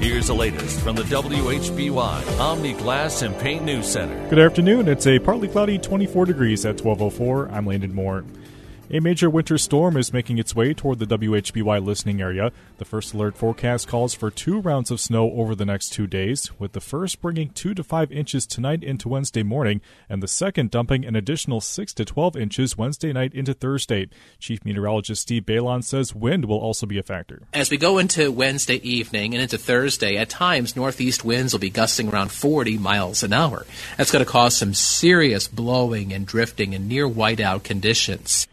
Here's 0.00 0.28
the 0.28 0.34
latest 0.34 0.80
from 0.80 0.96
the 0.96 1.02
WHBY 1.02 2.40
Omni 2.40 2.72
Glass 2.72 3.20
and 3.20 3.38
Paint 3.38 3.64
News 3.66 3.86
Center. 3.86 4.30
Good 4.30 4.38
afternoon. 4.38 4.88
It's 4.88 5.06
a 5.06 5.18
partly 5.18 5.46
cloudy 5.46 5.76
24 5.76 6.24
degrees 6.24 6.64
at 6.64 6.80
1204. 6.80 7.50
I'm 7.50 7.66
Landon 7.66 7.94
Moore. 7.94 8.24
A 8.92 8.98
major 8.98 9.30
winter 9.30 9.56
storm 9.56 9.96
is 9.96 10.12
making 10.12 10.38
its 10.38 10.52
way 10.52 10.74
toward 10.74 10.98
the 10.98 11.06
WHBY 11.06 11.80
listening 11.84 12.20
area. 12.20 12.50
The 12.78 12.84
first 12.84 13.14
alert 13.14 13.36
forecast 13.36 13.86
calls 13.86 14.14
for 14.14 14.32
two 14.32 14.60
rounds 14.60 14.90
of 14.90 14.98
snow 14.98 15.30
over 15.30 15.54
the 15.54 15.64
next 15.64 15.90
two 15.90 16.08
days, 16.08 16.50
with 16.58 16.72
the 16.72 16.80
first 16.80 17.20
bringing 17.20 17.50
two 17.50 17.72
to 17.74 17.84
five 17.84 18.10
inches 18.10 18.48
tonight 18.48 18.82
into 18.82 19.08
Wednesday 19.08 19.44
morning, 19.44 19.80
and 20.08 20.20
the 20.20 20.26
second 20.26 20.72
dumping 20.72 21.04
an 21.04 21.14
additional 21.14 21.60
six 21.60 21.94
to 21.94 22.04
12 22.04 22.36
inches 22.36 22.76
Wednesday 22.76 23.12
night 23.12 23.32
into 23.32 23.54
Thursday. 23.54 24.08
Chief 24.40 24.64
Meteorologist 24.64 25.22
Steve 25.22 25.44
Beylon 25.44 25.84
says 25.84 26.12
wind 26.12 26.46
will 26.46 26.58
also 26.58 26.84
be 26.84 26.98
a 26.98 27.04
factor. 27.04 27.42
As 27.54 27.70
we 27.70 27.76
go 27.76 27.98
into 27.98 28.32
Wednesday 28.32 28.80
evening 28.82 29.34
and 29.34 29.42
into 29.42 29.56
Thursday, 29.56 30.16
at 30.16 30.30
times 30.30 30.74
northeast 30.74 31.24
winds 31.24 31.52
will 31.52 31.60
be 31.60 31.70
gusting 31.70 32.08
around 32.08 32.32
40 32.32 32.76
miles 32.78 33.22
an 33.22 33.32
hour. 33.32 33.66
That's 33.96 34.10
going 34.10 34.24
to 34.24 34.28
cause 34.28 34.56
some 34.56 34.74
serious 34.74 35.46
blowing 35.46 36.12
and 36.12 36.26
drifting 36.26 36.74
and 36.74 36.88
near 36.88 37.08
whiteout 37.08 37.62
conditions. 37.62 38.48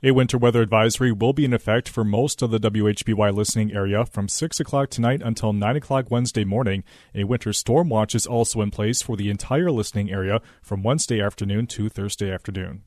A 0.00 0.12
winter 0.12 0.38
weather 0.38 0.62
advisory 0.62 1.10
will 1.10 1.32
be 1.32 1.44
in 1.44 1.52
effect 1.52 1.88
for 1.88 2.04
most 2.04 2.40
of 2.40 2.52
the 2.52 2.60
WHBY 2.60 3.34
listening 3.34 3.72
area 3.72 4.04
from 4.04 4.28
6 4.28 4.60
o'clock 4.60 4.90
tonight 4.90 5.20
until 5.24 5.52
9 5.52 5.74
o'clock 5.74 6.08
Wednesday 6.08 6.44
morning. 6.44 6.84
A 7.16 7.24
winter 7.24 7.52
storm 7.52 7.88
watch 7.88 8.14
is 8.14 8.24
also 8.24 8.60
in 8.60 8.70
place 8.70 9.02
for 9.02 9.16
the 9.16 9.28
entire 9.28 9.72
listening 9.72 10.08
area 10.08 10.40
from 10.62 10.84
Wednesday 10.84 11.20
afternoon 11.20 11.66
to 11.66 11.88
Thursday 11.88 12.32
afternoon. 12.32 12.84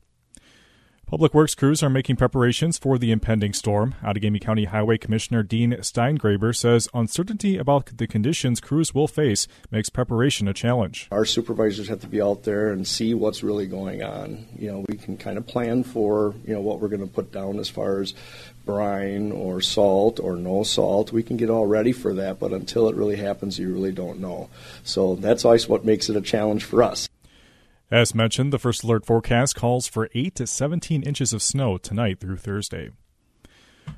Public 1.06 1.34
Works 1.34 1.54
crews 1.54 1.82
are 1.82 1.90
making 1.90 2.16
preparations 2.16 2.78
for 2.78 2.96
the 2.96 3.12
impending 3.12 3.52
storm. 3.52 3.94
Outagamie 4.02 4.40
County 4.40 4.64
Highway 4.64 4.96
Commissioner 4.96 5.42
Dean 5.42 5.72
Steingraber 5.72 6.56
says 6.56 6.88
uncertainty 6.94 7.58
about 7.58 7.98
the 7.98 8.06
conditions 8.06 8.60
crews 8.60 8.94
will 8.94 9.06
face 9.06 9.46
makes 9.70 9.90
preparation 9.90 10.48
a 10.48 10.54
challenge. 10.54 11.08
Our 11.10 11.26
supervisors 11.26 11.88
have 11.88 12.00
to 12.00 12.06
be 12.06 12.22
out 12.22 12.44
there 12.44 12.72
and 12.72 12.88
see 12.88 13.12
what's 13.12 13.42
really 13.42 13.66
going 13.66 14.02
on. 14.02 14.46
You 14.58 14.72
know, 14.72 14.84
we 14.88 14.96
can 14.96 15.18
kind 15.18 15.36
of 15.36 15.46
plan 15.46 15.84
for, 15.84 16.34
you 16.46 16.54
know, 16.54 16.62
what 16.62 16.80
we're 16.80 16.88
going 16.88 17.06
to 17.06 17.06
put 17.06 17.30
down 17.30 17.58
as 17.58 17.68
far 17.68 18.00
as 18.00 18.14
brine 18.64 19.32
or 19.32 19.60
salt 19.60 20.18
or 20.18 20.36
no 20.36 20.62
salt. 20.62 21.12
We 21.12 21.22
can 21.22 21.36
get 21.36 21.50
all 21.50 21.66
ready 21.66 21.92
for 21.92 22.14
that, 22.14 22.38
but 22.38 22.54
until 22.54 22.88
it 22.88 22.96
really 22.96 23.16
happens, 23.16 23.58
you 23.58 23.70
really 23.70 23.92
don't 23.92 24.18
know. 24.18 24.48
So 24.82 25.16
that's 25.16 25.44
always 25.44 25.68
what 25.68 25.84
makes 25.84 26.08
it 26.08 26.16
a 26.16 26.22
challenge 26.22 26.64
for 26.64 26.82
us. 26.82 27.06
As 27.92 28.14
mentioned, 28.14 28.54
the 28.54 28.58
first 28.58 28.84
alert 28.84 29.04
forecast 29.04 29.54
calls 29.54 29.86
for 29.86 30.08
8 30.14 30.34
to 30.36 30.46
17 30.46 31.02
inches 31.02 31.34
of 31.34 31.42
snow 31.42 31.76
tonight 31.76 32.20
through 32.20 32.38
Thursday. 32.38 32.88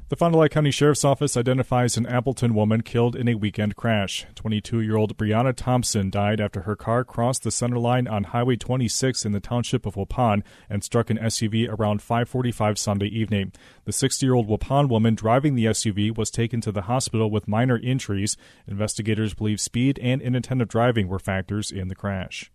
The 0.09 0.17
Fond 0.17 0.33
du 0.33 0.39
Lac 0.41 0.51
County 0.51 0.73
Sheriff's 0.73 1.05
Office 1.05 1.37
identifies 1.37 1.97
an 1.97 2.05
Appleton 2.05 2.55
woman 2.55 2.81
killed 2.81 3.15
in 3.15 3.29
a 3.29 3.37
weekend 3.37 3.77
crash. 3.77 4.27
22 4.35 4.81
year 4.81 4.97
old 4.97 5.17
Brianna 5.17 5.55
Thompson 5.55 6.11
died 6.11 6.41
after 6.41 6.63
her 6.63 6.75
car 6.75 7.05
crossed 7.05 7.45
the 7.45 7.53
center 7.53 7.79
line 7.79 8.09
on 8.09 8.25
Highway 8.25 8.57
26 8.57 9.25
in 9.25 9.31
the 9.31 9.39
township 9.39 9.87
of 9.87 9.95
Waupun 9.95 10.43
and 10.69 10.83
struck 10.83 11.09
an 11.09 11.19
SUV 11.19 11.69
around 11.69 12.03
545 12.03 12.77
Sunday 12.77 13.07
evening. 13.07 13.53
The 13.85 13.93
60 13.93 14.27
year 14.27 14.35
old 14.35 14.49
Waupun 14.49 14.89
woman 14.89 15.15
driving 15.15 15.55
the 15.55 15.67
SUV 15.67 16.17
was 16.19 16.33
taken 16.33 16.61
to 16.63 16.73
the 16.73 16.83
hospital 16.83 17.31
with 17.31 17.47
minor 17.47 17.79
injuries. 17.79 18.37
Investigators 18.67 19.35
believe 19.35 19.61
speed 19.61 20.01
and 20.01 20.21
inattentive 20.21 20.67
driving 20.67 21.07
were 21.07 21.21
factors 21.21 21.71
in 21.71 21.87
the 21.87 21.95
crash. 21.95 22.51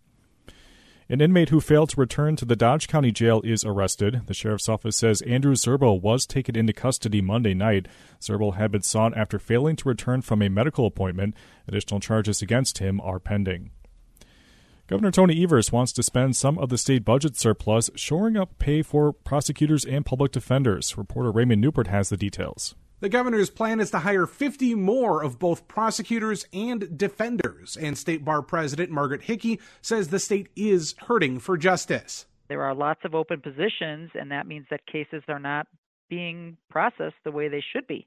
An 1.10 1.20
inmate 1.20 1.48
who 1.48 1.60
failed 1.60 1.88
to 1.90 2.00
return 2.00 2.36
to 2.36 2.44
the 2.44 2.54
Dodge 2.54 2.86
County 2.86 3.10
Jail 3.10 3.40
is 3.42 3.64
arrested. 3.64 4.28
The 4.28 4.32
sheriff's 4.32 4.68
office 4.68 4.96
says 4.96 5.22
Andrew 5.22 5.56
Zerbo 5.56 6.00
was 6.00 6.24
taken 6.24 6.54
into 6.54 6.72
custody 6.72 7.20
Monday 7.20 7.52
night. 7.52 7.88
Zerbo 8.20 8.54
had 8.54 8.70
been 8.70 8.82
sought 8.82 9.16
after 9.16 9.40
failing 9.40 9.74
to 9.74 9.88
return 9.88 10.22
from 10.22 10.40
a 10.40 10.48
medical 10.48 10.86
appointment. 10.86 11.34
Additional 11.66 11.98
charges 11.98 12.42
against 12.42 12.78
him 12.78 13.00
are 13.00 13.18
pending. 13.18 13.72
Governor 14.86 15.10
Tony 15.10 15.42
Evers 15.42 15.72
wants 15.72 15.92
to 15.94 16.04
spend 16.04 16.36
some 16.36 16.56
of 16.58 16.68
the 16.68 16.78
state 16.78 17.04
budget 17.04 17.36
surplus 17.36 17.90
shoring 17.96 18.36
up 18.36 18.60
pay 18.60 18.80
for 18.80 19.12
prosecutors 19.12 19.84
and 19.84 20.06
public 20.06 20.30
defenders. 20.30 20.96
Reporter 20.96 21.32
Raymond 21.32 21.60
Neupert 21.60 21.88
has 21.88 22.10
the 22.10 22.16
details. 22.16 22.76
The 23.00 23.08
governor's 23.08 23.48
plan 23.48 23.80
is 23.80 23.90
to 23.92 24.00
hire 24.00 24.26
50 24.26 24.74
more 24.74 25.24
of 25.24 25.38
both 25.38 25.66
prosecutors 25.66 26.44
and 26.52 26.98
defenders, 26.98 27.74
and 27.74 27.96
State 27.96 28.26
Bar 28.26 28.42
President 28.42 28.90
Margaret 28.90 29.22
Hickey 29.22 29.58
says 29.80 30.08
the 30.08 30.18
state 30.18 30.50
is 30.54 30.94
hurting 31.06 31.38
for 31.38 31.56
justice. 31.56 32.26
There 32.48 32.62
are 32.62 32.74
lots 32.74 33.00
of 33.04 33.14
open 33.14 33.40
positions, 33.40 34.10
and 34.14 34.30
that 34.32 34.46
means 34.46 34.66
that 34.70 34.86
cases 34.86 35.22
are 35.28 35.38
not 35.38 35.66
being 36.10 36.58
processed 36.68 37.16
the 37.24 37.30
way 37.30 37.48
they 37.48 37.64
should 37.72 37.86
be. 37.86 38.06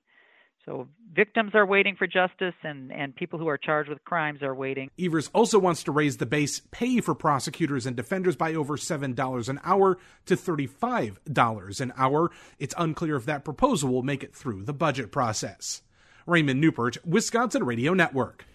So 0.66 0.88
victims 1.14 1.52
are 1.56 1.66
waiting 1.66 1.96
for 1.96 2.08
justice, 2.08 2.54
and, 2.64 2.92
and 2.92 3.16
people 3.16 3.38
who 3.38 3.48
are 3.48 3.58
charged 3.58 3.90
with 3.90 4.04
crimes 4.06 4.42
are 4.42 4.56
waiting. 4.56 4.90
Evers 4.98 5.30
also 5.34 5.60
wants 5.60 5.84
to 5.84 5.92
raise 5.92 6.18
the 6.18 6.26
base 6.26 6.62
pay 6.72 7.02
for 7.02 7.14
prosecutors 7.14 7.86
and 7.86 7.96
defenders 7.96 8.36
by 8.36 8.54
over 8.54 8.78
$7 8.78 9.50
an 9.50 9.60
hour 9.64 9.98
to 10.26 10.36
$35 10.36 11.82
an 11.82 11.94
hour. 11.98 12.32
It's 12.60 12.76
unclear 12.78 13.18
if 13.18 13.26
that 13.26 13.44
proposal 13.44 13.90
will 13.90 14.04
make 14.04 14.24
it 14.24 14.34
through 14.34 14.64
the 14.64 14.74
budget 14.74 15.12
process. 15.12 15.82
Raymond 16.26 16.64
Neupert, 16.64 16.98
Wisconsin 17.06 17.66
Radio 17.66 17.94
Network. 17.94 18.46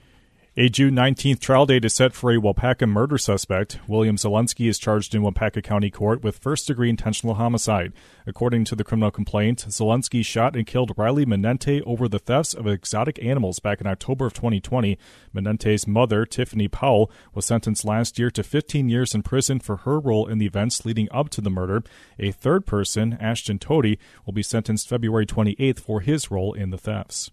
A 0.60 0.68
June 0.68 0.96
19th 0.96 1.38
trial 1.38 1.66
date 1.66 1.84
is 1.84 1.94
set 1.94 2.12
for 2.12 2.32
a 2.32 2.36
Waupaca 2.36 2.88
murder 2.88 3.16
suspect. 3.16 3.78
William 3.86 4.16
Zelensky 4.16 4.68
is 4.68 4.76
charged 4.76 5.14
in 5.14 5.22
Waupaca 5.22 5.62
County 5.62 5.88
Court 5.88 6.24
with 6.24 6.40
first 6.40 6.66
degree 6.66 6.90
intentional 6.90 7.36
homicide. 7.36 7.92
According 8.26 8.64
to 8.64 8.74
the 8.74 8.82
criminal 8.82 9.12
complaint, 9.12 9.66
Zelensky 9.68 10.26
shot 10.26 10.56
and 10.56 10.66
killed 10.66 10.94
Riley 10.96 11.24
Menente 11.24 11.80
over 11.82 12.08
the 12.08 12.18
thefts 12.18 12.54
of 12.54 12.66
exotic 12.66 13.22
animals 13.24 13.60
back 13.60 13.80
in 13.80 13.86
October 13.86 14.26
of 14.26 14.32
2020. 14.32 14.98
Menente's 15.32 15.86
mother, 15.86 16.26
Tiffany 16.26 16.66
Powell, 16.66 17.08
was 17.32 17.46
sentenced 17.46 17.84
last 17.84 18.18
year 18.18 18.32
to 18.32 18.42
15 18.42 18.88
years 18.88 19.14
in 19.14 19.22
prison 19.22 19.60
for 19.60 19.76
her 19.76 20.00
role 20.00 20.26
in 20.26 20.38
the 20.38 20.46
events 20.46 20.84
leading 20.84 21.06
up 21.12 21.28
to 21.30 21.40
the 21.40 21.50
murder. 21.50 21.84
A 22.18 22.32
third 22.32 22.66
person, 22.66 23.16
Ashton 23.20 23.60
Toady, 23.60 23.96
will 24.26 24.32
be 24.32 24.42
sentenced 24.42 24.88
February 24.88 25.24
28th 25.24 25.78
for 25.78 26.00
his 26.00 26.32
role 26.32 26.52
in 26.52 26.70
the 26.70 26.78
thefts. 26.78 27.30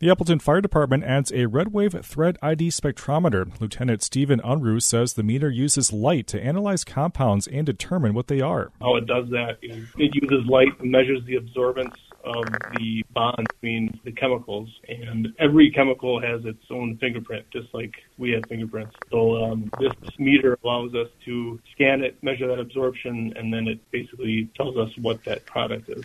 The 0.00 0.12
Appleton 0.12 0.38
Fire 0.38 0.60
Department 0.60 1.02
adds 1.02 1.32
a 1.32 1.46
red 1.46 1.72
wave 1.72 1.92
threat 2.04 2.36
ID 2.40 2.68
spectrometer. 2.68 3.50
Lieutenant 3.60 4.00
Stephen 4.00 4.40
Unruh 4.42 4.80
says 4.80 5.14
the 5.14 5.24
meter 5.24 5.50
uses 5.50 5.92
light 5.92 6.28
to 6.28 6.40
analyze 6.40 6.84
compounds 6.84 7.48
and 7.48 7.66
determine 7.66 8.14
what 8.14 8.28
they 8.28 8.40
are. 8.40 8.70
How 8.80 8.94
it 8.94 9.06
does 9.06 9.28
that 9.30 9.58
is 9.60 9.88
it 9.96 10.14
uses 10.14 10.46
light 10.46 10.68
and 10.78 10.92
measures 10.92 11.24
the 11.26 11.34
absorbance 11.34 11.96
of 12.24 12.44
the 12.76 13.02
bond 13.12 13.48
between 13.48 13.98
the 14.04 14.12
chemicals, 14.12 14.68
and 14.88 15.34
every 15.40 15.72
chemical 15.72 16.20
has 16.20 16.44
its 16.44 16.62
own 16.70 16.96
fingerprint, 16.98 17.46
just 17.52 17.74
like 17.74 17.96
we 18.18 18.30
have 18.30 18.44
fingerprints. 18.48 18.94
So 19.10 19.42
um, 19.42 19.68
this 19.80 19.92
meter 20.16 20.56
allows 20.62 20.94
us 20.94 21.08
to 21.24 21.58
scan 21.72 22.02
it, 22.04 22.22
measure 22.22 22.46
that 22.46 22.60
absorption, 22.60 23.32
and 23.34 23.52
then 23.52 23.66
it 23.66 23.80
basically 23.90 24.48
tells 24.56 24.76
us 24.76 24.90
what 24.98 25.24
that 25.24 25.44
product 25.44 25.88
is. 25.88 26.04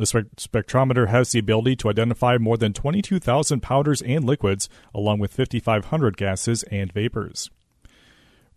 The 0.00 0.06
spectrometer 0.06 1.08
has 1.08 1.30
the 1.30 1.40
ability 1.40 1.76
to 1.76 1.90
identify 1.90 2.38
more 2.38 2.56
than 2.56 2.72
22,000 2.72 3.60
powders 3.60 4.00
and 4.00 4.24
liquids, 4.24 4.66
along 4.94 5.18
with 5.18 5.34
5,500 5.34 6.16
gases 6.16 6.62
and 6.62 6.90
vapors. 6.90 7.50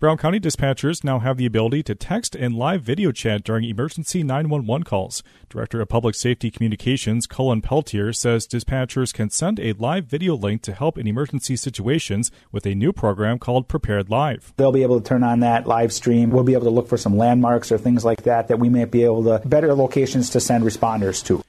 Brown 0.03 0.17
County 0.17 0.41
dispatchers 0.41 1.01
now 1.05 1.19
have 1.19 1.37
the 1.37 1.45
ability 1.45 1.81
to 1.83 1.95
text 1.95 2.35
and 2.35 2.57
live 2.57 2.81
video 2.81 3.13
chat 3.13 3.41
during 3.41 3.63
emergency 3.63 4.21
911 4.21 4.83
calls. 4.83 5.23
Director 5.47 5.79
of 5.79 5.87
Public 5.87 6.13
Safety 6.13 6.51
Communications 6.51 7.25
Cullen 7.25 7.61
Peltier 7.61 8.11
says 8.11 8.45
dispatchers 8.45 9.13
can 9.13 9.29
send 9.29 9.61
a 9.61 9.71
live 9.71 10.03
video 10.03 10.35
link 10.35 10.61
to 10.63 10.73
help 10.73 10.97
in 10.97 11.07
emergency 11.07 11.55
situations 11.55 12.31
with 12.51 12.65
a 12.65 12.75
new 12.75 12.91
program 12.91 13.39
called 13.39 13.69
Prepared 13.69 14.09
Live. 14.09 14.51
They'll 14.57 14.73
be 14.73 14.83
able 14.83 14.99
to 14.99 15.07
turn 15.07 15.23
on 15.23 15.39
that 15.39 15.67
live 15.67 15.93
stream. 15.93 16.31
We'll 16.31 16.43
be 16.43 16.51
able 16.51 16.65
to 16.65 16.69
look 16.69 16.89
for 16.89 16.97
some 16.97 17.15
landmarks 17.15 17.71
or 17.71 17.77
things 17.77 18.03
like 18.03 18.23
that 18.23 18.49
that 18.49 18.59
we 18.59 18.67
may 18.67 18.83
be 18.83 19.05
able 19.05 19.23
to 19.23 19.47
better 19.47 19.73
locations 19.73 20.29
to 20.31 20.41
send 20.41 20.65
responders 20.65 21.25
to. 21.27 21.41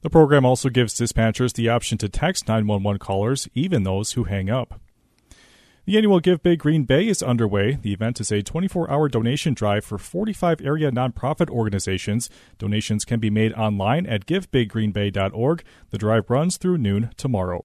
The 0.00 0.10
program 0.10 0.44
also 0.44 0.70
gives 0.70 0.92
dispatchers 0.92 1.52
the 1.52 1.68
option 1.68 1.98
to 1.98 2.08
text 2.08 2.48
911 2.48 2.98
callers, 2.98 3.48
even 3.54 3.84
those 3.84 4.14
who 4.14 4.24
hang 4.24 4.50
up. 4.50 4.80
The 5.84 5.96
annual 5.96 6.20
Give 6.20 6.40
Big 6.40 6.60
Green 6.60 6.84
Bay 6.84 7.08
is 7.08 7.24
underway. 7.24 7.72
The 7.72 7.92
event 7.92 8.20
is 8.20 8.30
a 8.30 8.40
24 8.40 8.88
hour 8.88 9.08
donation 9.08 9.52
drive 9.52 9.84
for 9.84 9.98
45 9.98 10.60
area 10.60 10.92
nonprofit 10.92 11.50
organizations. 11.50 12.30
Donations 12.56 13.04
can 13.04 13.18
be 13.18 13.30
made 13.30 13.52
online 13.54 14.06
at 14.06 14.24
givebiggreenbay.org. 14.24 15.64
The 15.90 15.98
drive 15.98 16.30
runs 16.30 16.56
through 16.56 16.78
noon 16.78 17.10
tomorrow. 17.16 17.64